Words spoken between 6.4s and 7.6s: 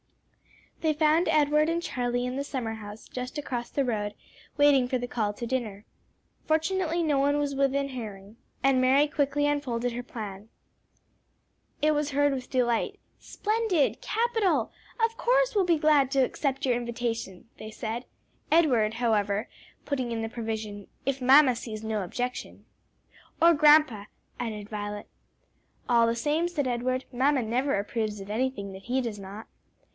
Fortunately no one was